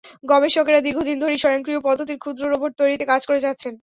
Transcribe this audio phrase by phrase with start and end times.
[0.25, 3.73] গবেষকেরা দীর্ঘদিন ধরেই স্বয়ংক্রিয় পদ্ধতির ক্ষুদ্র রোবট তৈরিতে কাজ করে যাচ্ছেন।